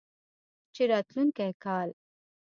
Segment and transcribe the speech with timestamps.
[0.73, 1.89] چې راتلونکی کال